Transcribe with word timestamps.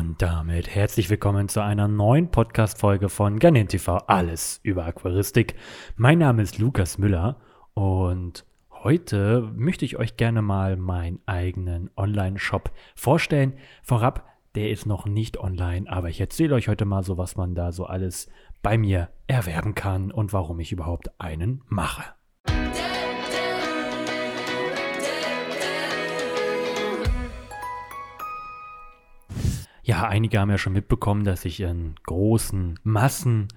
Und 0.00 0.22
damit 0.22 0.74
herzlich 0.74 1.10
willkommen 1.10 1.50
zu 1.50 1.62
einer 1.62 1.86
neuen 1.86 2.30
Podcast-Folge 2.30 3.10
von 3.10 3.38
Garnin 3.38 3.68
TV. 3.68 3.98
Alles 3.98 4.58
über 4.62 4.86
Aquaristik. 4.86 5.56
Mein 5.94 6.16
Name 6.16 6.40
ist 6.40 6.58
Lukas 6.58 6.96
Müller 6.96 7.36
und 7.74 8.46
heute 8.70 9.52
möchte 9.54 9.84
ich 9.84 9.98
euch 9.98 10.16
gerne 10.16 10.40
mal 10.40 10.78
meinen 10.78 11.20
eigenen 11.26 11.90
Online-Shop 11.98 12.70
vorstellen. 12.94 13.58
Vorab, 13.82 14.26
der 14.54 14.70
ist 14.70 14.86
noch 14.86 15.04
nicht 15.04 15.36
online, 15.36 15.92
aber 15.92 16.08
ich 16.08 16.18
erzähle 16.18 16.54
euch 16.54 16.68
heute 16.68 16.86
mal 16.86 17.04
so, 17.04 17.18
was 17.18 17.36
man 17.36 17.54
da 17.54 17.70
so 17.70 17.84
alles 17.84 18.30
bei 18.62 18.78
mir 18.78 19.10
erwerben 19.26 19.74
kann 19.74 20.12
und 20.12 20.32
warum 20.32 20.60
ich 20.60 20.72
überhaupt 20.72 21.10
einen 21.20 21.62
mache. 21.68 22.04
Einige 30.08 30.38
haben 30.38 30.50
ja 30.50 30.58
schon 30.58 30.72
mitbekommen, 30.72 31.24
dass 31.24 31.44
ich 31.44 31.60
in 31.60 31.94
großen 32.04 32.78
Massen, 32.82 33.48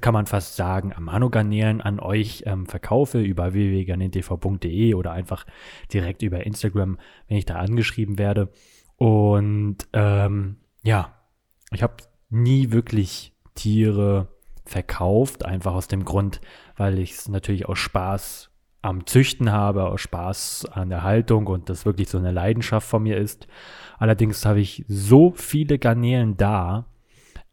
kann 0.00 0.14
man 0.14 0.26
fast 0.26 0.56
sagen, 0.56 0.92
Amano-Garnelen 0.92 1.80
an 1.80 1.98
euch 1.98 2.44
ähm, 2.46 2.66
verkaufe 2.66 3.20
über 3.20 3.52
www.garnentv.de 3.52 4.94
oder 4.94 5.12
einfach 5.12 5.46
direkt 5.92 6.22
über 6.22 6.46
Instagram, 6.46 6.98
wenn 7.26 7.36
ich 7.36 7.44
da 7.44 7.56
angeschrieben 7.56 8.18
werde. 8.18 8.50
Und 8.96 9.78
ähm, 9.92 10.56
ja, 10.82 11.14
ich 11.72 11.82
habe 11.82 11.96
nie 12.28 12.70
wirklich 12.70 13.34
Tiere 13.54 14.28
verkauft, 14.64 15.44
einfach 15.44 15.74
aus 15.74 15.88
dem 15.88 16.04
Grund, 16.04 16.40
weil 16.76 16.98
ich 16.98 17.12
es 17.12 17.28
natürlich 17.28 17.66
aus 17.66 17.78
Spaß 17.78 18.49
am 18.82 19.06
Züchten 19.06 19.52
habe, 19.52 19.92
Spaß 19.96 20.66
an 20.72 20.88
der 20.88 21.02
Haltung 21.02 21.46
und 21.46 21.68
das 21.68 21.84
wirklich 21.84 22.08
so 22.08 22.18
eine 22.18 22.30
Leidenschaft 22.30 22.88
von 22.88 23.02
mir 23.02 23.18
ist. 23.18 23.46
Allerdings 23.98 24.44
habe 24.46 24.60
ich 24.60 24.84
so 24.88 25.32
viele 25.36 25.78
Garnelen 25.78 26.36
da 26.36 26.86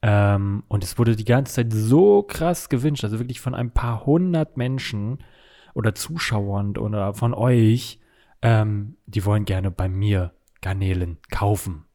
ähm, 0.01 0.63
und 0.67 0.83
es 0.83 0.97
wurde 0.97 1.15
die 1.15 1.25
ganze 1.25 1.55
Zeit 1.55 1.73
so 1.73 2.23
krass 2.23 2.69
gewünscht, 2.69 3.03
also 3.03 3.19
wirklich 3.19 3.41
von 3.41 3.55
ein 3.55 3.71
paar 3.71 4.05
hundert 4.05 4.55
Menschen 4.55 5.19
oder 5.73 5.95
Zuschauern 5.95 6.77
oder 6.77 7.13
von 7.13 7.33
euch, 7.33 7.99
ähm, 8.41 8.97
die 9.05 9.25
wollen 9.25 9.45
gerne 9.45 9.71
bei 9.71 9.89
mir 9.89 10.33
Garnelen 10.61 11.17
kaufen. 11.29 11.86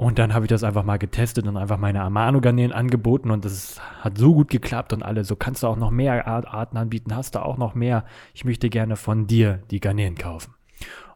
Und 0.00 0.18
dann 0.18 0.32
habe 0.32 0.46
ich 0.46 0.48
das 0.48 0.64
einfach 0.64 0.82
mal 0.82 0.96
getestet 0.96 1.46
und 1.46 1.58
einfach 1.58 1.76
meine 1.76 2.00
Amano-Garnelen 2.00 2.72
angeboten 2.72 3.30
und 3.30 3.44
das 3.44 3.82
hat 4.00 4.16
so 4.16 4.32
gut 4.32 4.48
geklappt 4.48 4.94
und 4.94 5.02
alle 5.02 5.24
so, 5.24 5.36
kannst 5.36 5.62
du 5.62 5.66
auch 5.66 5.76
noch 5.76 5.90
mehr 5.90 6.26
Arten 6.26 6.78
anbieten, 6.78 7.14
hast 7.14 7.34
du 7.34 7.44
auch 7.44 7.58
noch 7.58 7.74
mehr, 7.74 8.06
ich 8.32 8.46
möchte 8.46 8.70
gerne 8.70 8.96
von 8.96 9.26
dir 9.26 9.60
die 9.70 9.78
Garnelen 9.78 10.14
kaufen. 10.14 10.54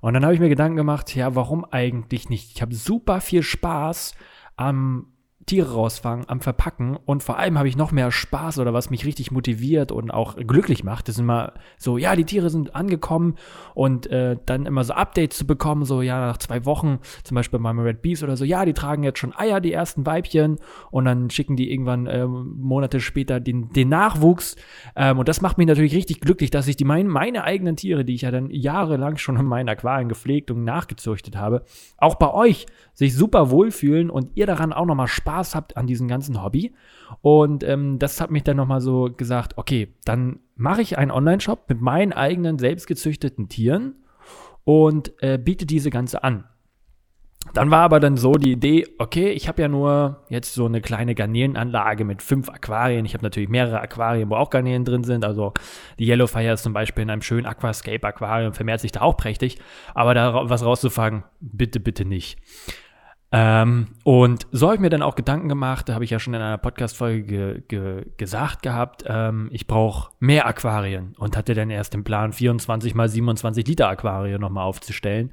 Und 0.02 0.12
dann 0.12 0.22
habe 0.22 0.34
ich 0.34 0.40
mir 0.40 0.50
Gedanken 0.50 0.76
gemacht, 0.76 1.14
ja, 1.14 1.34
warum 1.34 1.64
eigentlich 1.64 2.28
nicht? 2.28 2.54
Ich 2.54 2.60
habe 2.60 2.74
super 2.74 3.22
viel 3.22 3.42
Spaß 3.42 4.16
am 4.56 5.13
Tiere 5.46 5.72
rausfangen, 5.72 6.28
am 6.28 6.40
Verpacken 6.40 6.96
und 7.04 7.22
vor 7.22 7.38
allem 7.38 7.58
habe 7.58 7.68
ich 7.68 7.76
noch 7.76 7.92
mehr 7.92 8.10
Spaß 8.10 8.58
oder 8.58 8.72
was 8.72 8.90
mich 8.90 9.04
richtig 9.04 9.30
motiviert 9.30 9.92
und 9.92 10.10
auch 10.10 10.36
glücklich 10.36 10.84
macht, 10.84 11.08
ist 11.08 11.18
immer 11.18 11.52
so, 11.76 11.98
ja, 11.98 12.16
die 12.16 12.24
Tiere 12.24 12.48
sind 12.48 12.74
angekommen 12.74 13.34
und 13.74 14.06
äh, 14.06 14.36
dann 14.46 14.64
immer 14.64 14.84
so 14.84 14.94
Updates 14.94 15.38
zu 15.38 15.46
bekommen, 15.46 15.84
so, 15.84 16.00
ja, 16.00 16.18
nach 16.18 16.38
zwei 16.38 16.64
Wochen, 16.64 16.98
zum 17.24 17.34
Beispiel 17.34 17.58
bei 17.58 17.70
Red 17.70 18.00
Bees 18.00 18.22
oder 18.22 18.36
so, 18.36 18.44
ja, 18.44 18.64
die 18.64 18.72
tragen 18.72 19.02
jetzt 19.02 19.18
schon 19.18 19.34
Eier, 19.36 19.60
die 19.60 19.72
ersten 19.72 20.06
Weibchen 20.06 20.56
und 20.90 21.04
dann 21.04 21.28
schicken 21.28 21.56
die 21.56 21.70
irgendwann 21.70 22.06
äh, 22.06 22.26
Monate 22.26 23.00
später 23.00 23.40
den, 23.40 23.70
den 23.72 23.88
Nachwuchs. 23.88 24.56
Ähm, 24.96 25.18
und 25.18 25.28
das 25.28 25.40
macht 25.40 25.58
mich 25.58 25.66
natürlich 25.66 25.94
richtig 25.94 26.20
glücklich, 26.20 26.50
dass 26.50 26.68
ich 26.68 26.76
die 26.76 26.84
mein, 26.84 27.06
meine 27.06 27.44
eigenen 27.44 27.76
Tiere, 27.76 28.04
die 28.04 28.14
ich 28.14 28.22
ja 28.22 28.30
dann 28.30 28.50
jahrelang 28.50 29.18
schon 29.18 29.36
in 29.36 29.46
meinen 29.46 29.68
Aquarien 29.68 30.08
gepflegt 30.08 30.50
und 30.50 30.64
nachgezüchtet 30.64 31.36
habe, 31.36 31.64
auch 31.98 32.14
bei 32.14 32.32
euch 32.32 32.66
sich 32.94 33.14
super 33.14 33.50
wohlfühlen 33.50 34.08
und 34.08 34.30
ihr 34.36 34.46
daran 34.46 34.72
auch 34.72 34.86
nochmal 34.86 35.08
Spaß 35.08 35.33
habt 35.34 35.76
an 35.76 35.86
diesem 35.86 36.08
ganzen 36.08 36.42
Hobby. 36.42 36.74
Und 37.20 37.64
ähm, 37.64 37.98
das 37.98 38.20
hat 38.20 38.30
mich 38.30 38.44
dann 38.44 38.56
nochmal 38.56 38.80
so 38.80 39.10
gesagt, 39.14 39.58
okay, 39.58 39.94
dann 40.04 40.40
mache 40.56 40.82
ich 40.82 40.98
einen 40.98 41.10
Online-Shop 41.10 41.64
mit 41.68 41.80
meinen 41.80 42.12
eigenen 42.12 42.58
selbstgezüchteten 42.58 43.48
Tieren 43.48 43.96
und 44.64 45.12
äh, 45.22 45.38
biete 45.38 45.66
diese 45.66 45.90
ganze 45.90 46.24
an. 46.24 46.44
Dann 47.52 47.70
war 47.70 47.80
aber 47.80 48.00
dann 48.00 48.16
so 48.16 48.32
die 48.32 48.52
Idee, 48.52 48.86
okay, 48.98 49.28
ich 49.30 49.48
habe 49.48 49.60
ja 49.60 49.68
nur 49.68 50.24
jetzt 50.30 50.54
so 50.54 50.64
eine 50.64 50.80
kleine 50.80 51.14
Garnelenanlage 51.14 52.04
mit 52.04 52.22
fünf 52.22 52.48
Aquarien. 52.48 53.04
Ich 53.04 53.12
habe 53.12 53.22
natürlich 53.22 53.50
mehrere 53.50 53.80
Aquarien, 53.80 54.30
wo 54.30 54.36
auch 54.36 54.48
Garnelen 54.48 54.84
drin 54.84 55.04
sind. 55.04 55.24
Also 55.24 55.52
die 55.98 56.06
Yellowfire 56.08 56.54
ist 56.54 56.62
zum 56.62 56.72
Beispiel 56.72 57.02
in 57.02 57.10
einem 57.10 57.22
schönen 57.22 57.46
Aquascape-Aquarium, 57.46 58.54
vermehrt 58.54 58.80
sich 58.80 58.92
da 58.92 59.02
auch 59.02 59.16
prächtig. 59.16 59.58
Aber 59.92 60.14
da 60.14 60.48
was 60.48 60.64
rauszufangen, 60.64 61.24
bitte, 61.40 61.80
bitte 61.80 62.06
nicht. 62.06 62.38
Ähm, 63.36 63.88
und 64.04 64.46
so 64.52 64.66
habe 64.66 64.76
ich 64.76 64.80
mir 64.80 64.90
dann 64.90 65.02
auch 65.02 65.16
Gedanken 65.16 65.48
gemacht, 65.48 65.88
da 65.88 65.94
habe 65.94 66.04
ich 66.04 66.10
ja 66.10 66.20
schon 66.20 66.34
in 66.34 66.40
einer 66.40 66.56
Podcast-Folge 66.56 67.24
ge 67.24 67.62
ge 67.66 68.06
gesagt 68.16 68.62
gehabt, 68.62 69.02
ähm, 69.08 69.48
ich 69.50 69.66
brauche 69.66 70.12
mehr 70.20 70.46
Aquarien 70.46 71.16
und 71.18 71.36
hatte 71.36 71.52
dann 71.54 71.68
erst 71.68 71.94
den 71.94 72.04
Plan, 72.04 72.32
24 72.32 72.94
mal 72.94 73.08
27 73.08 73.66
Liter 73.66 73.88
Aquarien 73.88 74.40
nochmal 74.40 74.64
aufzustellen. 74.64 75.32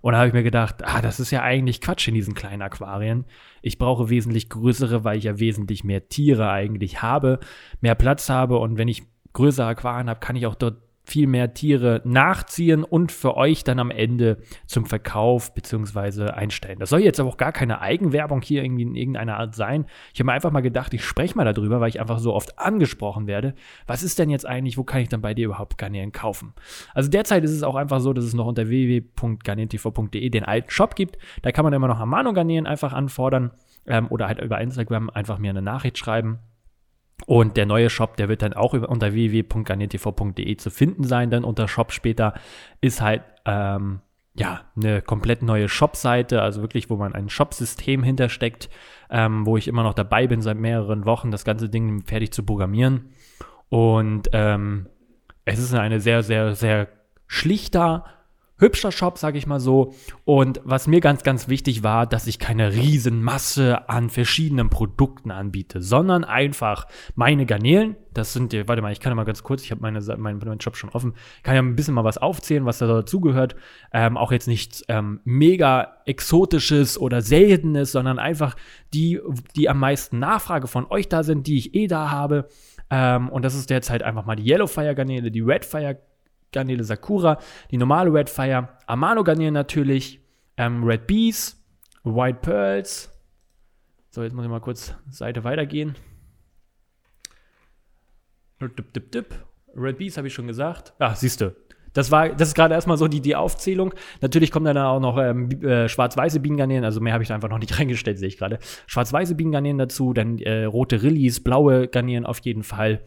Und 0.00 0.12
da 0.12 0.18
habe 0.20 0.28
ich 0.28 0.32
mir 0.32 0.42
gedacht, 0.42 0.76
ah, 0.82 1.02
das 1.02 1.20
ist 1.20 1.30
ja 1.30 1.42
eigentlich 1.42 1.82
Quatsch 1.82 2.08
in 2.08 2.14
diesen 2.14 2.32
kleinen 2.32 2.62
Aquarien. 2.62 3.26
Ich 3.60 3.76
brauche 3.76 4.08
wesentlich 4.08 4.48
größere, 4.48 5.04
weil 5.04 5.18
ich 5.18 5.24
ja 5.24 5.38
wesentlich 5.38 5.84
mehr 5.84 6.08
Tiere 6.08 6.48
eigentlich 6.48 7.02
habe, 7.02 7.38
mehr 7.82 7.96
Platz 7.96 8.30
habe 8.30 8.56
und 8.56 8.78
wenn 8.78 8.88
ich 8.88 9.02
größere 9.34 9.66
Aquarien 9.66 10.08
habe, 10.08 10.20
kann 10.20 10.36
ich 10.36 10.46
auch 10.46 10.54
dort 10.54 10.78
viel 11.04 11.26
mehr 11.26 11.52
Tiere 11.52 12.00
nachziehen 12.04 12.84
und 12.84 13.10
für 13.10 13.36
euch 13.36 13.64
dann 13.64 13.80
am 13.80 13.90
Ende 13.90 14.38
zum 14.66 14.86
Verkauf 14.86 15.52
bzw. 15.54 16.30
einstellen. 16.30 16.78
Das 16.78 16.90
soll 16.90 17.00
jetzt 17.00 17.18
aber 17.18 17.28
auch 17.28 17.36
gar 17.36 17.52
keine 17.52 17.80
Eigenwerbung 17.80 18.40
hier 18.40 18.62
irgendwie 18.62 18.82
in 18.82 18.94
irgendeiner 18.94 19.36
Art 19.36 19.54
sein. 19.54 19.86
Ich 20.14 20.20
habe 20.20 20.26
mir 20.26 20.32
einfach 20.32 20.52
mal 20.52 20.60
gedacht, 20.60 20.94
ich 20.94 21.04
spreche 21.04 21.36
mal 21.36 21.52
darüber, 21.52 21.80
weil 21.80 21.88
ich 21.88 22.00
einfach 22.00 22.18
so 22.18 22.32
oft 22.32 22.58
angesprochen 22.58 23.26
werde. 23.26 23.54
Was 23.86 24.02
ist 24.02 24.18
denn 24.18 24.30
jetzt 24.30 24.46
eigentlich, 24.46 24.78
wo 24.78 24.84
kann 24.84 25.00
ich 25.00 25.08
dann 25.08 25.22
bei 25.22 25.34
dir 25.34 25.46
überhaupt 25.46 25.76
Garnelen 25.76 26.12
kaufen? 26.12 26.54
Also 26.94 27.10
derzeit 27.10 27.42
ist 27.42 27.52
es 27.52 27.64
auch 27.64 27.74
einfach 27.74 28.00
so, 28.00 28.12
dass 28.12 28.24
es 28.24 28.34
noch 28.34 28.46
unter 28.46 28.68
www.garnelentv.de 28.68 30.30
den 30.30 30.44
alten 30.44 30.70
Shop 30.70 30.94
gibt. 30.94 31.18
Da 31.42 31.50
kann 31.50 31.64
man 31.64 31.72
immer 31.72 31.88
noch 31.88 31.98
Amano-Garnelen 31.98 32.66
einfach 32.66 32.92
anfordern 32.92 33.50
ähm, 33.86 34.06
oder 34.08 34.28
halt 34.28 34.40
über 34.40 34.60
Instagram 34.60 35.10
einfach 35.10 35.38
mir 35.38 35.50
eine 35.50 35.62
Nachricht 35.62 35.98
schreiben 35.98 36.38
und 37.26 37.56
der 37.56 37.66
neue 37.66 37.90
Shop, 37.90 38.16
der 38.16 38.28
wird 38.28 38.42
dann 38.42 38.52
auch 38.52 38.74
unter 38.74 39.12
www.garnetv.de 39.12 40.56
zu 40.56 40.70
finden 40.70 41.04
sein. 41.04 41.30
Dann 41.30 41.44
unter 41.44 41.68
Shop 41.68 41.92
später 41.92 42.34
ist 42.80 43.00
halt 43.00 43.22
ähm, 43.44 44.00
ja 44.34 44.62
eine 44.76 45.02
komplett 45.02 45.42
neue 45.42 45.68
Shop-Seite, 45.68 46.42
also 46.42 46.62
wirklich, 46.62 46.90
wo 46.90 46.96
man 46.96 47.14
ein 47.14 47.28
Shop-System 47.28 48.02
hintersteckt, 48.02 48.70
ähm, 49.10 49.46
wo 49.46 49.56
ich 49.56 49.68
immer 49.68 49.82
noch 49.82 49.94
dabei 49.94 50.26
bin 50.26 50.42
seit 50.42 50.58
mehreren 50.58 51.04
Wochen, 51.04 51.30
das 51.30 51.44
ganze 51.44 51.68
Ding 51.68 52.02
fertig 52.04 52.32
zu 52.32 52.42
programmieren. 52.42 53.10
Und 53.68 54.28
ähm, 54.32 54.88
es 55.44 55.58
ist 55.58 55.74
eine 55.74 56.00
sehr, 56.00 56.22
sehr, 56.22 56.54
sehr 56.54 56.88
schlichter 57.26 58.04
hübscher 58.62 58.92
Shop, 58.92 59.18
sage 59.18 59.36
ich 59.36 59.46
mal 59.46 59.60
so. 59.60 59.92
Und 60.24 60.60
was 60.64 60.86
mir 60.86 61.00
ganz, 61.00 61.22
ganz 61.24 61.48
wichtig 61.48 61.82
war, 61.82 62.06
dass 62.06 62.26
ich 62.26 62.38
keine 62.38 62.72
Riesenmasse 62.72 63.88
an 63.88 64.08
verschiedenen 64.08 64.70
Produkten 64.70 65.30
anbiete, 65.30 65.82
sondern 65.82 66.24
einfach 66.24 66.86
meine 67.14 67.44
Garnelen. 67.44 67.96
Das 68.14 68.32
sind, 68.32 68.54
warte 68.68 68.82
mal, 68.82 68.92
ich 68.92 69.00
kann 69.00 69.10
ja 69.10 69.14
mal 69.14 69.24
ganz 69.24 69.42
kurz, 69.42 69.62
ich 69.62 69.70
habe 69.70 69.80
meine, 69.80 70.00
meinen, 70.16 70.38
meinen 70.38 70.60
Shop 70.60 70.76
schon 70.76 70.90
offen, 70.90 71.14
kann 71.42 71.54
ja 71.54 71.62
ein 71.62 71.76
bisschen 71.76 71.94
mal 71.94 72.04
was 72.04 72.18
aufzählen, 72.18 72.64
was 72.64 72.78
da 72.78 72.86
dazugehört. 72.86 73.56
Ähm, 73.92 74.16
auch 74.16 74.32
jetzt 74.32 74.48
nichts 74.48 74.84
ähm, 74.88 75.20
mega 75.24 75.96
exotisches 76.06 76.98
oder 76.98 77.20
seltenes, 77.20 77.92
sondern 77.92 78.18
einfach 78.18 78.54
die, 78.94 79.20
die 79.56 79.68
am 79.68 79.78
meisten 79.78 80.18
Nachfrage 80.18 80.68
von 80.68 80.86
euch 80.86 81.08
da 81.08 81.22
sind, 81.22 81.46
die 81.46 81.58
ich 81.58 81.74
eh 81.74 81.86
da 81.88 82.10
habe. 82.10 82.48
Ähm, 82.90 83.28
und 83.28 83.44
das 83.44 83.54
ist 83.54 83.70
derzeit 83.70 84.02
einfach 84.02 84.26
mal 84.26 84.36
die 84.36 84.48
Yellowfire 84.48 84.94
Garnele, 84.94 85.30
die 85.30 85.40
Redfire 85.40 85.98
Garnele 86.52 86.84
Sakura, 86.84 87.38
die 87.70 87.78
normale 87.78 88.12
Red 88.12 88.30
Fire, 88.30 88.68
Amano 88.86 89.24
Garnele 89.24 89.52
natürlich, 89.52 90.20
ähm, 90.56 90.84
Red 90.84 91.06
Bees, 91.06 91.62
White 92.04 92.38
Pearls. 92.42 93.10
So, 94.10 94.22
jetzt 94.22 94.34
muss 94.34 94.44
ich 94.44 94.50
mal 94.50 94.60
kurz 94.60 94.94
Seite 95.10 95.44
weitergehen. 95.44 95.94
Dip, 98.60 98.92
dip, 98.92 99.10
dip. 99.10 99.34
Red 99.74 99.98
Bees 99.98 100.16
habe 100.16 100.28
ich 100.28 100.34
schon 100.34 100.46
gesagt. 100.46 100.92
Ah, 100.98 101.14
siehst 101.14 101.40
du. 101.40 101.56
Das 101.92 102.10
war, 102.10 102.30
das 102.30 102.48
ist 102.48 102.54
gerade 102.54 102.74
erstmal 102.74 102.96
so 102.96 103.06
die, 103.06 103.20
die 103.20 103.36
Aufzählung. 103.36 103.92
Natürlich 104.20 104.50
kommen 104.50 104.64
dann 104.64 104.78
auch 104.78 105.00
noch 105.00 105.18
ähm, 105.18 105.50
äh, 105.62 105.88
schwarz-weiße 105.88 106.40
Bienengarnelen, 106.40 106.84
also 106.84 107.00
mehr 107.00 107.12
habe 107.12 107.22
ich 107.22 107.32
einfach 107.32 107.50
noch 107.50 107.58
nicht 107.58 107.78
reingestellt, 107.78 108.18
sehe 108.18 108.28
ich 108.28 108.38
gerade. 108.38 108.58
Schwarz-weiße 108.86 109.34
Bienengarnelen 109.34 109.78
dazu, 109.78 110.12
dann 110.12 110.38
äh, 110.38 110.64
rote 110.64 111.02
Rillis, 111.02 111.42
blaue 111.42 111.88
Garnelen 111.88 112.24
auf 112.24 112.38
jeden 112.40 112.62
Fall. 112.62 113.02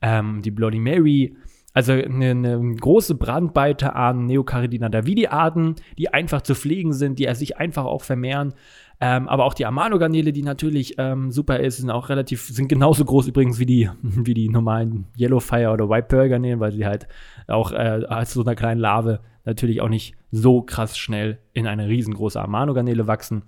Ähm, 0.00 0.40
die 0.42 0.50
Bloody 0.50 0.78
Mary, 0.78 1.36
also 1.72 1.92
eine, 1.92 2.30
eine 2.30 2.74
große 2.74 3.14
Brandweite 3.14 3.94
an 3.94 4.26
Neocaridina 4.26 4.88
davidi-Arten, 4.88 5.76
die 5.98 6.12
einfach 6.12 6.42
zu 6.42 6.54
pflegen 6.54 6.92
sind, 6.92 7.18
die 7.18 7.32
sich 7.34 7.56
einfach 7.58 7.84
auch 7.84 8.02
vermehren. 8.02 8.54
Ähm, 9.00 9.28
aber 9.28 9.46
auch 9.46 9.54
die 9.54 9.66
Amano-Garnele, 9.66 10.32
die 10.32 10.42
natürlich 10.42 10.94
ähm, 10.98 11.32
super 11.32 11.58
ist, 11.58 11.78
sind 11.78 11.90
auch 11.90 12.08
relativ, 12.08 12.46
sind 12.46 12.68
genauso 12.68 13.04
groß 13.04 13.26
übrigens 13.26 13.58
wie 13.58 13.66
die, 13.66 13.90
wie 14.02 14.34
die 14.34 14.48
normalen 14.48 15.06
Yellowfire 15.18 15.70
oder 15.70 15.88
White 15.88 16.06
Pearl 16.08 16.28
Garnelen, 16.28 16.60
weil 16.60 16.72
sie 16.72 16.86
halt 16.86 17.08
auch 17.48 17.72
äh, 17.72 18.04
als 18.08 18.32
so 18.32 18.42
einer 18.42 18.54
kleinen 18.54 18.80
Larve 18.80 19.20
natürlich 19.44 19.80
auch 19.80 19.88
nicht 19.88 20.14
so 20.30 20.62
krass 20.62 20.96
schnell 20.96 21.38
in 21.52 21.66
eine 21.66 21.88
riesengroße 21.88 22.40
Amano-Garnele 22.40 23.08
wachsen. 23.08 23.42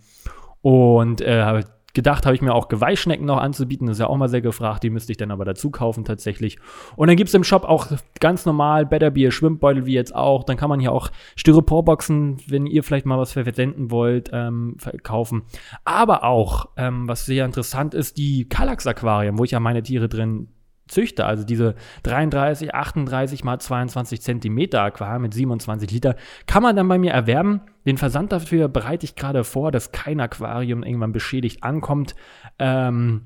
Und 0.60 1.20
äh, 1.20 1.62
gedacht, 1.94 2.26
habe 2.26 2.35
ich 2.35 2.43
mir 2.43 2.55
auch 2.55 2.69
Geweihschnecken 2.69 3.25
noch 3.25 3.38
anzubieten. 3.38 3.87
Das 3.87 3.96
ist 3.96 4.00
ja 4.00 4.08
auch 4.08 4.17
mal 4.17 4.29
sehr 4.29 4.43
gefragt. 4.43 4.82
Die 4.82 4.91
müsste 4.91 5.12
ich 5.12 5.17
dann 5.17 5.31
aber 5.31 5.44
dazu 5.44 5.70
kaufen 5.70 6.05
tatsächlich. 6.05 6.58
Und 6.96 7.08
dann 7.08 7.17
gibt 7.17 7.29
es 7.29 7.35
im 7.35 7.44
Shop 7.44 7.64
auch 7.64 7.87
ganz 8.20 8.44
normal 8.44 8.85
Better 8.85 9.11
Beer 9.11 9.31
Schwimmbeutel 9.31 9.87
wie 9.87 9.94
jetzt 9.94 10.14
auch. 10.14 10.44
Dann 10.44 10.56
kann 10.56 10.69
man 10.69 10.81
hier 10.81 10.93
auch 10.93 11.11
Styroporboxen, 11.37 12.38
wenn 12.49 12.67
ihr 12.67 12.82
vielleicht 12.82 13.06
mal 13.06 13.19
was 13.19 13.32
versenden 13.32 13.91
wollt, 13.91 14.31
ähm, 14.32 14.76
kaufen. 15.02 15.43
Aber 15.85 16.25
auch, 16.25 16.69
ähm, 16.76 17.08
was 17.08 17.26
sehr 17.26 17.44
interessant 17.44 17.94
ist, 17.94 18.19
die 18.19 18.49
Kallax 18.49 18.87
Aquarien, 18.87 19.38
wo 19.38 19.44
ich 19.44 19.52
ja 19.52 19.61
meine 19.61 19.82
Tiere 19.82 20.08
drin 20.08 20.49
züchte, 20.86 21.25
also 21.25 21.44
diese 21.44 21.75
33, 22.02 22.75
38 22.75 23.44
mal 23.44 23.58
22 23.58 24.20
Zentimeter 24.20 24.82
Aquarium 24.82 25.22
mit 25.22 25.34
27 25.34 25.90
Liter, 25.90 26.16
kann 26.46 26.62
man 26.62 26.76
dann 26.76 26.88
bei 26.88 26.98
mir 26.98 27.12
erwerben. 27.12 27.62
Den 27.86 27.96
Versand 27.98 28.32
dafür 28.32 28.69
bereite 28.69 29.04
ich 29.04 29.16
gerade 29.16 29.44
vor, 29.44 29.72
dass 29.72 29.92
kein 29.92 30.20
Aquarium 30.20 30.82
irgendwann 30.82 31.12
beschädigt 31.12 31.62
ankommt. 31.62 32.14
Ähm, 32.58 33.22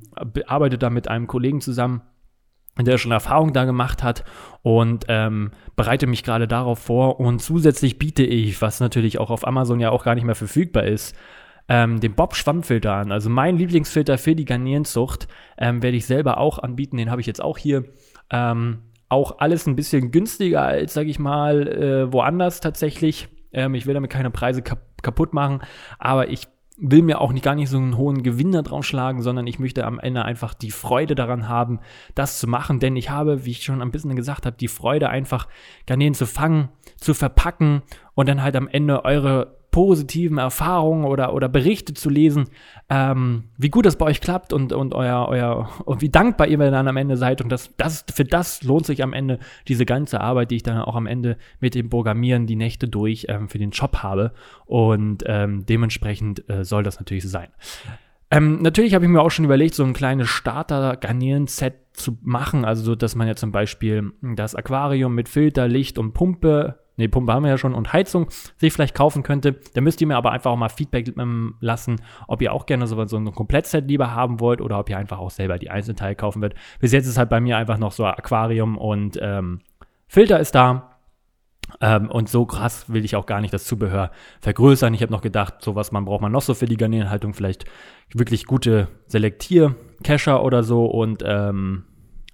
arbeite 0.47 0.79
da 0.79 0.91
mit 0.91 1.09
einem 1.09 1.27
Kollegen 1.27 1.61
zusammen, 1.61 2.03
der 2.79 2.99
schon 2.99 3.13
Erfahrung 3.13 3.53
da 3.53 3.65
gemacht 3.65 4.05
hat 4.05 4.25
und 4.63 5.07
ähm, 5.09 5.51
bereite 5.75 6.07
mich 6.07 6.23
gerade 6.23 6.47
darauf 6.47 6.79
vor. 6.79 7.19
Und 7.19 7.41
zusätzlich 7.41 7.99
biete 7.99 8.23
ich, 8.23 8.63
was 8.63 8.81
natürlich 8.81 9.19
auch 9.19 9.31
auf 9.31 9.47
Amazon 9.47 9.81
ja 9.81 9.91
auch 9.91 10.05
gar 10.05 10.15
nicht 10.15 10.25
mehr 10.25 10.37
verfügbar 10.37 10.85
ist, 10.85 11.17
ähm, 11.69 12.01
den 12.01 12.15
Bob-Schwammfilter 12.15 12.95
an. 12.95 13.13
Also 13.13 13.31
mein 13.31 13.57
Lieblingsfilter 13.57 14.19
für 14.19 14.35
die 14.35 14.45
Garnierenzucht 14.45 15.29
ähm, 15.59 15.83
werde 15.83 15.97
ich 15.97 16.07
selber 16.07 16.39
auch 16.39 16.59
anbieten. 16.59 16.97
Den 16.97 17.11
habe 17.11 17.21
ich 17.21 17.27
jetzt 17.27 17.43
auch 17.43 17.59
hier. 17.59 17.85
Ähm, 18.31 18.79
auch 19.09 19.39
alles 19.39 19.67
ein 19.67 19.77
bisschen 19.77 20.11
günstiger 20.11 20.63
als, 20.63 20.95
sage 20.95 21.09
ich 21.09 21.19
mal, 21.19 21.67
äh, 21.67 22.13
woanders 22.13 22.61
tatsächlich. 22.61 23.29
Ähm, 23.53 23.75
ich 23.75 23.87
will 23.87 23.95
damit 23.95 24.11
keine 24.11 24.31
Preise 24.31 24.63
kap 24.63 24.87
kaputt 25.01 25.33
machen, 25.33 25.61
aber 26.01 26.29
ich 26.29 26.49
will 26.77 27.03
mir 27.03 27.21
auch 27.21 27.33
nicht 27.33 27.45
gar 27.45 27.55
nicht 27.55 27.69
so 27.69 27.77
einen 27.77 27.97
hohen 27.97 28.25
Gewinn 28.25 28.51
da 28.51 28.63
drauf 28.63 28.85
schlagen, 28.85 29.23
sondern 29.23 29.47
ich 29.47 29.61
möchte 29.61 29.85
am 29.85 30.01
Ende 30.01 30.25
einfach 30.25 30.55
die 30.55 30.73
Freude 30.73 31.15
daran 31.15 31.49
haben, 31.49 31.79
das 32.17 32.41
zu 32.41 32.49
machen, 32.49 32.81
denn 32.81 32.97
ich 32.97 33.11
habe, 33.11 33.45
wie 33.45 33.53
ich 33.53 33.63
schon 33.63 33.81
ein 33.81 33.93
bisschen 33.93 34.17
gesagt 34.17 34.45
habe, 34.45 34.57
die 34.57 34.67
Freude 34.67 35.09
einfach 35.09 35.47
Garnelen 35.87 36.15
zu 36.15 36.27
fangen, 36.27 36.69
zu 36.97 37.15
verpacken 37.15 37.83
und 38.15 38.29
dann 38.29 38.43
halt 38.43 38.57
am 38.57 38.67
Ende 38.67 39.05
eure 39.05 39.58
positiven 39.71 40.39
Erfahrungen 40.39 41.05
oder, 41.05 41.35
oder 41.35 41.49
Berichte 41.49 41.95
zu 41.95 42.09
lesen, 42.09 42.47
ähm, 42.89 43.45
wie 43.57 43.69
gut 43.69 43.87
das 43.87 43.97
bei 43.97 44.07
euch 44.07 44.21
klappt 44.21 44.53
und, 44.53 44.73
und 44.73 44.95
euer, 44.95 45.27
euer, 45.29 45.69
und 45.85 46.01
wie 46.01 46.09
dankbar 46.09 46.47
ihr 46.47 46.59
dann 46.59 46.89
am 46.89 46.97
Ende 46.97 47.17
seid. 47.17 47.43
Und 47.43 47.51
das, 47.51 47.75
das, 47.77 48.05
für 48.13 48.25
das 48.25 48.63
lohnt 48.63 48.87
sich 48.87 49.03
am 49.03 49.13
Ende 49.13 49.39
diese 49.69 49.85
ganze 49.85 50.21
Arbeit, 50.21 50.51
die 50.51 50.57
ich 50.57 50.63
dann 50.63 50.81
auch 50.81 50.97
am 50.97 51.07
Ende 51.07 51.37
mit 51.61 51.75
dem 51.75 51.91
Programmieren 51.91 52.47
die 52.47 52.57
Nächte 52.57 52.89
durch 52.89 53.27
ähm, 53.29 53.49
für 53.49 53.59
den 53.59 53.71
Job 53.71 53.99
habe. 54.03 54.33
Und 54.65 55.25
ähm, 55.27 55.67
dementsprechend 55.67 56.49
äh, 56.49 56.65
soll 56.65 56.83
das 56.83 56.99
natürlich 56.99 57.29
sein. 57.29 57.49
Ähm, 58.31 58.61
natürlich 58.61 58.95
habe 58.95 59.05
ich 59.05 59.11
mir 59.11 59.23
auch 59.23 59.31
schon 59.31 59.45
überlegt, 59.45 59.75
so 59.75 59.85
ein 59.85 59.95
kleines 59.95 60.29
Starter-Garnelen-Set 60.29 61.75
zu 61.93 62.19
machen. 62.23 62.65
Also, 62.65 62.83
so, 62.83 62.95
dass 62.95 63.15
man 63.15 63.27
ja 63.27 63.37
zum 63.37 63.53
Beispiel 63.53 64.13
das 64.21 64.55
Aquarium 64.55 65.15
mit 65.15 65.29
Filter, 65.29 65.67
Licht 65.67 65.99
und 65.99 66.13
Pumpe 66.13 66.79
ne, 66.99 67.09
Pumpe 67.09 67.33
haben 67.33 67.45
wir 67.45 67.51
ja 67.51 67.59
schon 67.59 67.75
und 67.75 67.93
Heizung 67.93 68.29
sich 68.57 68.73
vielleicht 68.73 68.95
kaufen 68.95 69.23
könnte. 69.23 69.57
Da 69.75 69.81
müsst 69.81 70.01
ihr 70.01 70.07
mir 70.07 70.17
aber 70.17 70.33
einfach 70.33 70.51
auch 70.51 70.57
mal 70.57 70.69
Feedback 70.69 71.17
ähm, 71.19 71.55
lassen, 71.61 72.01
ob 72.27 72.43
ihr 72.43 72.53
auch 72.53 72.67
gerne 72.67 72.87
so, 72.87 73.03
so 73.07 73.17
ein 73.17 73.33
Komplettset 73.33 73.89
lieber 73.89 74.15
haben 74.15 74.41
wollt 74.41 74.61
oder 74.61 74.79
ob 74.79 74.91
ihr 74.91 74.99
einfach 74.99 75.19
auch 75.19 75.31
selber 75.31 75.59
die 75.59 75.71
Einzelteile 75.71 76.15
kaufen 76.15 76.43
wollt. 76.43 76.55
Bis 76.81 76.93
jetzt 76.93 77.07
ist 77.07 77.17
halt 77.17 77.31
bei 77.31 77.41
mir 77.41 77.57
einfach 77.57 77.79
noch 77.79 77.93
so 77.93 78.05
Aquarium 78.05 78.77
und 78.77 79.19
ähm, 79.23 79.61
Filter 80.07 80.41
ist 80.41 80.55
da. 80.55 80.99
Ähm, 81.81 82.11
und 82.11 82.31
so 82.31 82.47
krass 82.47 82.89
will 82.89 83.05
ich 83.05 83.15
auch 83.15 83.27
gar 83.27 83.41
nicht 83.41 83.53
das 83.53 83.65
Zubehör 83.65 84.11
vergrößern. 84.41 84.95
Ich 84.95 85.03
habe 85.03 85.13
noch 85.13 85.21
gedacht, 85.21 85.57
so 85.61 85.75
was 85.75 85.93
man 85.93 86.07
braucht 86.07 86.23
man 86.23 86.33
noch 86.33 86.43
so 86.43 86.55
für 86.55 86.65
die 86.65 86.79
Garnelenhaltung, 86.79 87.35
vielleicht 87.35 87.67
wirklich 88.15 88.47
gute 88.47 88.89
Selektier-Cacher 89.09 90.43
oder 90.43 90.63
so 90.63 90.87
und 90.87 91.23
ähm, 91.27 91.85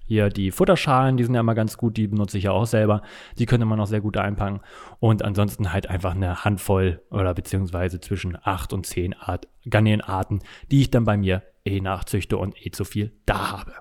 hier 0.05 0.29
die 0.29 0.51
Futterschalen, 0.51 1.17
die 1.17 1.23
sind 1.23 1.33
ja 1.33 1.41
immer 1.41 1.55
ganz 1.55 1.77
gut, 1.77 1.97
die 1.97 2.07
benutze 2.07 2.37
ich 2.37 2.45
ja 2.45 2.51
auch 2.51 2.65
selber. 2.65 3.01
Die 3.37 3.45
könnte 3.45 3.65
man 3.65 3.79
auch 3.79 3.87
sehr 3.87 4.01
gut 4.01 4.17
einpacken. 4.17 4.61
Und 4.99 5.23
ansonsten 5.23 5.73
halt 5.73 5.89
einfach 5.89 6.13
eine 6.13 6.43
Handvoll 6.45 7.01
oder 7.09 7.33
beziehungsweise 7.33 7.99
zwischen 7.99 8.37
acht 8.41 8.71
und 8.73 8.85
zehn 8.85 9.13
Art 9.13 9.47
Garnelenarten, 9.69 10.41
die 10.71 10.81
ich 10.81 10.91
dann 10.91 11.05
bei 11.05 11.17
mir 11.17 11.41
eh 11.65 11.81
nachzüchte 11.81 12.37
und 12.37 12.55
eh 12.65 12.71
zu 12.71 12.85
viel 12.85 13.11
da 13.25 13.51
habe. 13.51 13.73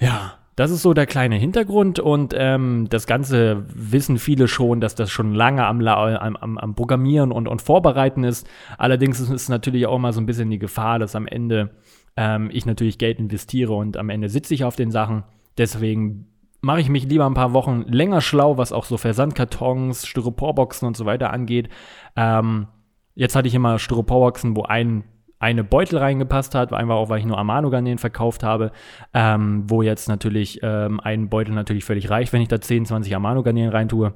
Ja, 0.00 0.40
das 0.56 0.70
ist 0.70 0.82
so 0.82 0.92
der 0.92 1.06
kleine 1.06 1.36
Hintergrund 1.36 2.00
und 2.00 2.34
ähm, 2.36 2.86
das 2.90 3.06
Ganze 3.06 3.64
wissen 3.72 4.18
viele 4.18 4.48
schon, 4.48 4.80
dass 4.80 4.94
das 4.94 5.10
schon 5.10 5.34
lange 5.34 5.64
am, 5.64 5.80
am, 5.86 6.36
am, 6.36 6.58
am 6.58 6.74
Programmieren 6.74 7.32
und, 7.32 7.48
und 7.48 7.62
Vorbereiten 7.62 8.24
ist. 8.24 8.46
Allerdings 8.76 9.20
ist 9.20 9.30
es 9.30 9.48
natürlich 9.48 9.86
auch 9.86 9.96
immer 9.96 10.12
so 10.12 10.20
ein 10.20 10.26
bisschen 10.26 10.50
die 10.50 10.58
Gefahr, 10.58 10.98
dass 10.98 11.16
am 11.16 11.26
Ende 11.26 11.70
ähm, 12.16 12.50
ich 12.52 12.66
natürlich 12.66 12.98
Geld 12.98 13.18
investiere 13.18 13.72
und 13.72 13.96
am 13.96 14.10
Ende 14.10 14.28
sitze 14.28 14.54
ich 14.54 14.64
auf 14.64 14.76
den 14.76 14.90
Sachen. 14.90 15.24
Deswegen 15.58 16.26
mache 16.60 16.80
ich 16.80 16.88
mich 16.88 17.04
lieber 17.04 17.26
ein 17.26 17.34
paar 17.34 17.52
Wochen 17.52 17.82
länger 17.82 18.20
schlau, 18.20 18.58
was 18.58 18.72
auch 18.72 18.84
so 18.84 18.96
Versandkartons, 18.96 20.06
Styroporboxen 20.06 20.86
und 20.86 20.96
so 20.96 21.06
weiter 21.06 21.32
angeht. 21.32 21.68
Ähm, 22.16 22.66
jetzt 23.14 23.34
hatte 23.34 23.48
ich 23.48 23.54
immer 23.54 23.78
Styroporboxen, 23.78 24.56
wo 24.56 24.62
ein 24.62 25.04
eine 25.40 25.64
Beutel 25.64 25.98
reingepasst 25.98 26.54
hat, 26.54 26.72
einfach 26.72 26.96
auch, 26.96 27.08
weil 27.08 27.18
ich 27.18 27.24
nur 27.24 27.38
Amano-Garnelen 27.38 27.96
verkauft 27.96 28.42
habe, 28.42 28.72
ähm, 29.14 29.64
wo 29.68 29.80
jetzt 29.80 30.06
natürlich 30.06 30.60
ähm, 30.62 31.00
ein 31.00 31.30
Beutel 31.30 31.54
natürlich 31.54 31.84
völlig 31.84 32.10
reicht, 32.10 32.34
wenn 32.34 32.42
ich 32.42 32.48
da 32.48 32.60
10, 32.60 32.84
20 32.84 33.16
Amano-Garnelen 33.16 33.70
reintue 33.70 34.12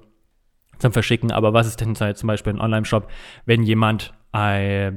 zum 0.78 0.92
Verschicken. 0.92 1.32
Aber 1.32 1.54
was 1.54 1.66
ist 1.66 1.80
denn 1.80 1.94
zum 1.94 2.26
Beispiel 2.26 2.52
ein 2.52 2.60
Online-Shop, 2.60 3.08
wenn 3.46 3.62
jemand 3.62 4.12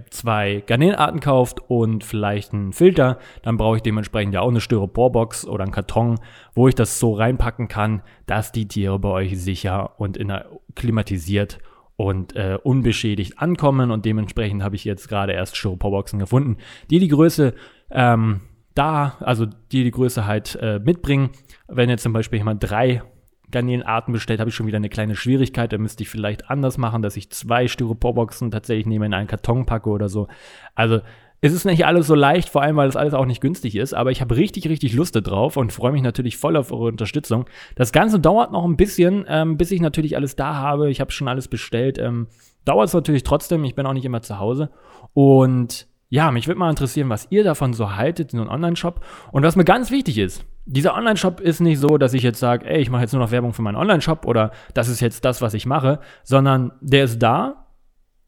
zwei 0.09 0.63
Garnelenarten 0.65 1.19
kauft 1.19 1.59
und 1.69 2.03
vielleicht 2.03 2.53
einen 2.53 2.73
Filter, 2.73 3.19
dann 3.43 3.57
brauche 3.57 3.77
ich 3.77 3.83
dementsprechend 3.83 4.33
ja 4.33 4.41
auch 4.41 4.49
eine 4.49 4.61
Styroporbox 4.61 5.45
oder 5.45 5.63
einen 5.63 5.71
Karton, 5.71 6.19
wo 6.55 6.67
ich 6.67 6.73
das 6.73 6.99
so 6.99 7.13
reinpacken 7.13 7.67
kann, 7.67 8.01
dass 8.25 8.51
die 8.51 8.67
Tiere 8.67 8.97
bei 8.97 9.09
euch 9.09 9.39
sicher 9.39 9.99
und 9.99 10.17
in 10.17 10.33
klimatisiert 10.73 11.59
und 11.97 12.35
äh, 12.35 12.57
unbeschädigt 12.63 13.39
ankommen. 13.39 13.91
Und 13.91 14.05
dementsprechend 14.05 14.63
habe 14.63 14.75
ich 14.75 14.85
jetzt 14.85 15.07
gerade 15.07 15.33
erst 15.33 15.55
Styroporboxen 15.55 16.17
gefunden, 16.17 16.57
die 16.89 16.97
die 16.97 17.07
Größe 17.07 17.53
ähm, 17.91 18.41
da, 18.73 19.17
also 19.19 19.45
die 19.45 19.83
die 19.83 19.91
Größe 19.91 20.25
halt 20.25 20.55
äh, 20.61 20.79
mitbringen. 20.79 21.29
Wenn 21.67 21.89
jetzt 21.89 22.03
zum 22.03 22.13
Beispiel 22.13 22.39
jemand 22.39 22.67
drei 22.67 23.03
Garnelenarten 23.51 24.13
bestellt, 24.13 24.39
habe 24.39 24.49
ich 24.49 24.55
schon 24.55 24.67
wieder 24.67 24.77
eine 24.77 24.89
kleine 24.89 25.15
Schwierigkeit. 25.15 25.71
Da 25.71 25.77
müsste 25.77 26.03
ich 26.03 26.09
vielleicht 26.09 26.49
anders 26.49 26.77
machen, 26.77 27.01
dass 27.01 27.17
ich 27.17 27.29
zwei 27.29 27.67
Styroporboxen 27.67 28.51
tatsächlich 28.51 28.85
nehme, 28.85 29.05
in 29.05 29.13
einen 29.13 29.27
Karton 29.27 29.65
packe 29.65 29.89
oder 29.89 30.09
so. 30.09 30.27
Also 30.75 31.01
es 31.39 31.53
ist 31.53 31.65
nicht 31.65 31.85
alles 31.85 32.07
so 32.07 32.15
leicht, 32.15 32.49
vor 32.49 32.63
allem 32.63 32.77
weil 32.77 32.87
das 32.87 32.95
alles 32.95 33.13
auch 33.13 33.25
nicht 33.25 33.41
günstig 33.41 33.75
ist, 33.75 33.93
aber 33.93 34.11
ich 34.11 34.21
habe 34.21 34.35
richtig, 34.35 34.67
richtig 34.67 34.93
Lust 34.93 35.15
drauf 35.15 35.55
und 35.55 35.71
freue 35.71 35.91
mich 35.91 36.01
natürlich 36.01 36.37
voll 36.37 36.57
auf 36.57 36.71
eure 36.71 36.85
Unterstützung. 36.85 37.45
Das 37.75 37.91
Ganze 37.91 38.19
dauert 38.19 38.51
noch 38.51 38.65
ein 38.65 38.75
bisschen, 38.75 39.25
ähm, 39.27 39.55
bis 39.55 39.71
ich 39.71 39.79
natürlich 39.79 40.15
alles 40.15 40.35
da 40.35 40.55
habe. 40.55 40.89
Ich 40.89 40.99
habe 40.99 41.11
schon 41.11 41.27
alles 41.27 41.47
bestellt. 41.47 41.99
Ähm, 41.99 42.27
dauert 42.65 42.87
es 42.87 42.93
natürlich 42.93 43.23
trotzdem, 43.23 43.63
ich 43.65 43.75
bin 43.75 43.85
auch 43.85 43.93
nicht 43.93 44.05
immer 44.05 44.23
zu 44.23 44.39
Hause. 44.39 44.71
Und 45.13 45.87
ja, 46.09 46.31
mich 46.31 46.47
würde 46.47 46.59
mal 46.59 46.69
interessieren, 46.69 47.09
was 47.09 47.27
ihr 47.29 47.43
davon 47.43 47.73
so 47.73 47.95
haltet 47.95 48.33
in 48.33 48.39
einem 48.39 48.49
Online-Shop. 48.49 49.01
Und 49.31 49.43
was 49.43 49.55
mir 49.55 49.65
ganz 49.65 49.91
wichtig 49.91 50.17
ist, 50.17 50.43
dieser 50.67 50.95
Online-Shop 50.95 51.39
ist 51.39 51.61
nicht 51.61 51.79
so, 51.79 51.97
dass 51.97 52.13
ich 52.13 52.23
jetzt 52.23 52.39
sage, 52.39 52.69
ey, 52.69 52.79
ich 52.79 52.89
mache 52.89 53.01
jetzt 53.01 53.13
nur 53.13 53.21
noch 53.21 53.31
Werbung 53.31 53.53
für 53.53 53.61
meinen 53.61 53.77
Online-Shop 53.77 54.25
oder 54.25 54.51
das 54.73 54.89
ist 54.89 54.99
jetzt 54.99 55.23
das, 55.23 55.41
was 55.41 55.53
ich 55.53 55.65
mache, 55.65 55.99
sondern 56.23 56.73
der 56.81 57.05
ist 57.05 57.19
da 57.19 57.67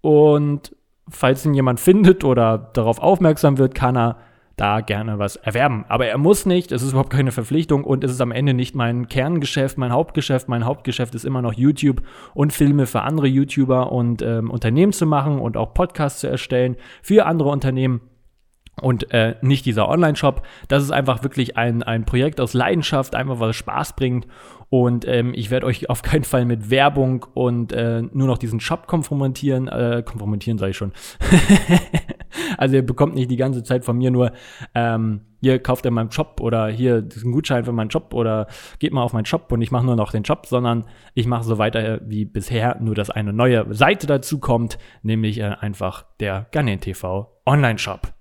und 0.02 0.76
falls 1.10 1.46
ihn 1.46 1.54
jemand 1.54 1.80
findet 1.80 2.24
oder 2.24 2.58
darauf 2.74 3.00
aufmerksam 3.00 3.58
wird, 3.58 3.76
kann 3.76 3.98
er 3.98 4.18
da 4.56 4.82
gerne 4.82 5.20
was 5.20 5.36
erwerben. 5.38 5.86
Aber 5.88 6.08
er 6.08 6.18
muss 6.18 6.46
nicht, 6.46 6.72
es 6.72 6.82
ist 6.82 6.92
überhaupt 6.92 7.12
keine 7.12 7.32
Verpflichtung 7.32 7.84
und 7.84 8.04
es 8.04 8.12
ist 8.12 8.22
am 8.22 8.32
Ende 8.32 8.54
nicht 8.54 8.76
mein 8.76 9.08
Kerngeschäft, 9.08 9.78
mein 9.78 9.94
Hauptgeschäft. 9.94 10.50
Mein 10.50 10.66
Hauptgeschäft 10.66 11.16
ist 11.16 11.24
immer 11.24 11.42
noch 11.42 11.54
YouTube 11.54 12.02
und 12.34 12.52
Filme 12.52 12.86
für 12.86 13.02
andere 13.02 13.28
YouTuber 13.28 13.92
und 13.92 14.22
ähm, 14.22 14.50
Unternehmen 14.50 14.92
zu 14.92 15.06
machen 15.06 15.40
und 15.40 15.56
auch 15.56 15.74
Podcasts 15.74 16.20
zu 16.20 16.28
erstellen 16.28 16.76
für 17.02 17.26
andere 17.26 17.50
Unternehmen 17.50 18.02
und 18.82 19.12
äh, 19.14 19.36
nicht 19.42 19.66
dieser 19.66 19.88
Online-Shop. 19.90 20.44
Das 20.68 20.84
ist 20.84 20.92
einfach 20.92 21.24
wirklich 21.24 21.58
ein, 21.58 21.84
ein 21.84 22.06
Projekt 22.06 22.42
aus 22.42 22.54
Leidenschaft, 22.54 23.16
einfach 23.16 23.40
weil 23.40 23.52
es 23.52 23.56
Spaß 23.56 23.96
bringt. 23.96 24.28
Und 24.70 25.08
ähm, 25.08 25.34
ich 25.36 25.50
werde 25.50 25.66
euch 25.66 25.90
auf 25.90 26.04
keinen 26.04 26.24
Fall 26.24 26.46
mit 26.46 26.70
Werbung 26.70 27.26
und 27.34 27.74
äh, 27.74 28.04
nur 28.04 28.28
noch 28.28 28.38
diesen 28.38 28.60
Shop 28.60 28.86
konfrontieren. 28.86 29.68
Äh, 29.68 30.04
konfrontieren 30.06 30.60
sage 30.60 30.72
ich 30.72 30.78
schon. 30.78 30.92
also 32.58 32.76
ihr 32.76 32.86
bekommt 32.86 33.16
nicht 33.16 33.32
die 33.32 33.38
ganze 33.38 33.64
Zeit 33.64 33.84
von 33.84 33.98
mir 33.98 34.12
nur, 34.12 34.32
ähm, 34.76 35.22
hier 35.42 35.58
kauft 35.60 35.86
ihr 35.86 35.92
meinen 35.92 36.10
Job 36.10 36.40
oder 36.40 36.68
hier 36.68 36.98
ein 36.98 37.32
Gutschein 37.32 37.64
für 37.64 37.72
meinen 37.72 37.90
Job 37.90 38.14
oder 38.14 38.48
geht 38.78 38.94
mal 38.94 39.02
auf 39.02 39.14
meinen 39.14 39.26
Shop 39.26 39.52
und 39.52 39.62
ich 39.62 39.72
mache 39.72 39.86
nur 39.86 39.96
noch 39.96 40.12
den 40.12 40.24
Job, 40.24 40.46
sondern 40.46 40.86
ich 41.16 41.26
mache 41.26 41.44
so 41.44 41.58
weiter 41.58 42.02
wie 42.06 42.26
bisher, 42.26 42.78
nur 42.80 42.94
dass 42.94 43.10
eine 43.10 43.34
neue 43.34 43.74
Seite 43.74 44.06
dazu 44.06 44.40
kommt, 44.40 44.78
nämlich 45.02 45.40
äh, 45.40 45.56
einfach 45.60 46.06
der 46.20 46.48
Garnet 46.52 46.82
TV 46.82 47.42
Online-Shop. 47.46 48.19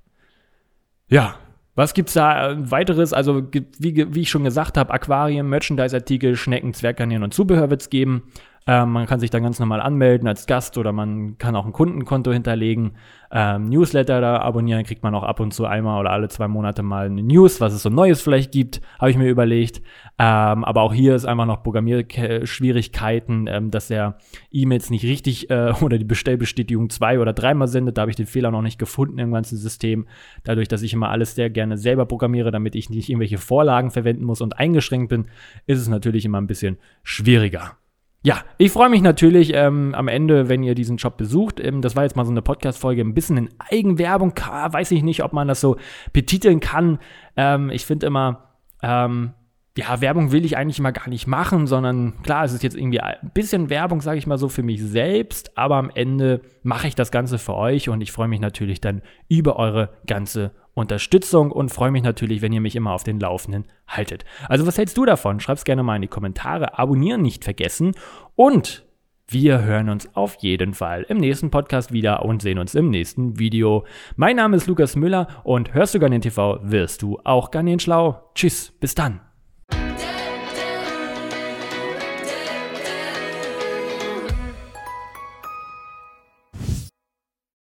Ja, 1.09 1.37
was 1.75 1.95
gibt's 1.95 2.15
da 2.15 2.51
äh, 2.51 2.71
weiteres? 2.71 3.13
Also, 3.13 3.47
wie, 3.53 4.15
wie 4.15 4.21
ich 4.21 4.31
schon 4.31 4.45
gesagt 4.45 4.77
habe, 4.77 4.93
Aquarien, 4.93 5.49
Merchandise-Artikel, 5.49 6.37
Schnecken, 6.37 6.75
Zwergkanälen 6.75 7.23
und 7.23 7.33
Zubehör 7.35 7.71
wird's 7.71 7.89
geben. 7.89 8.25
Ähm, 8.69 8.93
man 8.93 9.07
kann 9.07 9.19
sich 9.19 9.31
dann 9.31 9.43
ganz 9.43 9.59
normal 9.59 9.81
anmelden 9.81 10.29
als 10.29 10.47
Gast 10.47 10.77
oder 10.77 10.93
man 10.93 11.39
kann 11.39 11.57
auch 11.57 11.65
ein 11.65 11.73
Kundenkonto 11.73 12.31
hinterlegen. 12.35 12.99
Ähm, 13.31 13.71
Newsletter 13.71 14.21
da 14.21 14.41
abonnieren, 14.41 14.85
kriegt 14.85 15.03
man 15.03 15.15
auch 15.15 15.23
ab 15.23 15.41
und 15.41 15.55
zu 15.55 15.65
einmal 15.65 15.99
oder 15.99 16.11
alle 16.11 16.29
zwei 16.29 16.49
Monate 16.49 16.83
mal 16.83 17.07
eine 17.07 17.23
News, 17.23 17.63
was 17.63 17.73
es 17.73 17.83
so 17.83 17.89
Neues 17.89 18.21
vielleicht 18.21 18.53
gibt, 18.53 18.83
habe 18.99 19.11
ich 19.11 19.17
mir 19.17 19.31
überlegt. 19.31 19.79
Ähm, 20.19 20.65
aber 20.65 20.83
auch 20.83 20.93
hier 20.93 21.15
ist 21.15 21.25
einfach 21.25 21.47
noch 21.47 21.63
Programmierschwierigkeiten, 21.63 23.47
ähm, 23.47 23.71
dass 23.71 23.89
er 23.89 24.19
E-Mails 24.53 24.91
nicht 24.91 25.05
richtig 25.05 25.49
äh, 25.49 25.73
oder 25.81 25.97
die 25.97 26.05
Bestellbestätigung 26.05 26.91
zwei 26.91 27.21
oder 27.21 27.33
dreimal 27.33 27.69
sendet. 27.69 27.97
Da 27.97 28.03
habe 28.03 28.11
ich 28.11 28.19
den 28.19 28.27
Fehler 28.27 28.51
noch 28.51 28.61
nicht 28.61 28.79
gefunden 28.79 29.19
im 29.19 29.33
ganzen 29.33 29.57
System. 29.57 30.07
Dadurch, 30.45 30.69
dass 30.69 30.83
ich 30.83 30.93
immer 30.93 31.09
alles 31.09 31.35
sehr 31.35 31.49
gerne 31.49 31.79
selber 31.79 32.05
programmiere, 32.05 32.51
damit 32.51 32.75
ich 32.75 32.91
nicht 32.91 33.09
irgendwelche 33.09 33.39
Vorlagen 33.39 33.91
verwenden 33.91 34.25
muss 34.25 34.43
und 34.43 34.59
eingeschränkt 34.59 35.09
bin, 35.09 35.25
ist 35.65 35.81
es 35.81 35.89
natürlich 35.89 36.27
immer 36.27 36.39
ein 36.39 36.47
bisschen 36.47 36.77
schwieriger. 37.03 37.79
Ja, 38.23 38.43
ich 38.59 38.73
freue 38.73 38.89
mich 38.89 39.01
natürlich 39.01 39.53
ähm, 39.55 39.95
am 39.95 40.09
Ende, 40.09 40.49
wenn 40.49 40.65
ihr 40.65 40.75
diesen 40.75 40.97
Job 40.97 41.17
besucht. 41.17 41.61
Ähm, 41.61 41.83
das 41.83 41.95
war 41.95 42.03
jetzt 42.03 42.17
mal 42.17 42.25
so 42.25 42.33
eine 42.33 42.43
Podcast-Folge, 42.43 43.03
ein 43.03 43.15
bisschen 43.15 43.37
in 43.37 43.49
Eigenwerbung. 43.59 44.33
Weiß 44.37 44.91
ich 44.91 45.03
nicht, 45.03 45.23
ob 45.23 45.33
man 45.33 45.47
das 45.47 45.61
so 45.61 45.77
betiteln 46.13 46.59
kann. 46.59 46.99
Ähm, 47.37 47.71
ich 47.71 47.87
finde 47.87 48.07
immer, 48.07 48.55
ähm, 48.83 49.35
ja, 49.79 50.01
Werbung 50.01 50.33
will 50.33 50.45
ich 50.45 50.57
eigentlich 50.57 50.81
immer 50.81 50.91
gar 50.91 51.09
nicht 51.09 51.29
machen, 51.29 51.69
sondern 51.69 52.21
klar, 52.23 52.45
es 52.45 52.53
ist 52.53 52.65
jetzt 52.65 52.77
irgendwie 52.77 53.01
ein 53.01 53.31
bisschen 53.33 53.71
Werbung, 53.71 54.01
sage 54.01 54.19
ich 54.19 54.27
mal 54.27 54.37
so, 54.37 54.49
für 54.49 54.65
mich 54.65 54.83
selbst, 54.83 55.57
aber 55.57 55.77
am 55.77 55.91
Ende 55.95 56.41
mache 56.65 56.89
ich 56.89 56.97
das 56.97 57.13
Ganze 57.13 57.39
für 57.39 57.55
euch 57.55 57.89
und 57.89 58.01
ich 58.01 58.11
freue 58.11 58.27
mich 58.27 58.41
natürlich 58.41 58.81
dann 58.81 59.03
über 59.29 59.55
eure 59.55 59.91
ganze 60.05 60.51
Unterstützung 60.79 61.53
und 61.53 61.71
freue 61.71 61.91
mich 61.91 62.03
natürlich, 62.03 62.43
wenn 62.43 62.53
ihr 62.53 62.61
mich 62.61 62.77
immer 62.77 62.93
auf 62.93 63.05
den 63.05 63.21
Laufenden 63.21 63.67
haltet. 63.87 64.25
Also 64.49 64.67
was 64.67 64.79
hältst 64.79 64.97
du 64.97 65.05
davon? 65.05 65.41
Schreib's 65.41 65.65
gerne 65.65 65.83
mal 65.83 65.97
in 65.97 66.03
die 66.03 66.09
Kommentare. 66.09 66.79
Abonnieren 66.79 67.23
nicht 67.23 67.45
vergessen 67.45 67.93
und 68.35 68.85
wir 69.31 69.63
hören 69.63 69.91
uns 69.91 70.09
auf 70.17 70.37
jeden 70.37 70.73
Fall 70.73 71.05
im 71.09 71.19
nächsten 71.19 71.51
Podcast 71.51 71.93
wieder 71.93 72.25
und 72.25 72.41
sehen 72.41 72.59
uns 72.59 72.75
im 72.75 72.89
nächsten 72.89 73.39
Video. 73.39 73.85
Mein 74.17 74.37
Name 74.37 74.57
ist 74.57 74.67
Lukas 74.67 74.97
Müller 74.97 75.29
und 75.45 75.75
hörst 75.75 75.95
du 75.95 75.99
Garnier 75.99 76.23
TV, 76.23 76.61
wirst 76.63 77.03
du 77.03 77.21
auch 77.25 77.51
Garnier 77.51 77.79
schlau. 77.79 78.31
Tschüss, 78.35 78.73
bis 78.81 78.95
dann. 78.95 79.28